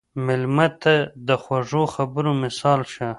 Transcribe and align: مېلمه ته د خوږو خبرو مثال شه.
مېلمه 0.25 0.67
ته 0.81 0.93
د 1.27 1.29
خوږو 1.43 1.83
خبرو 1.95 2.31
مثال 2.43 2.79
شه. 2.93 3.07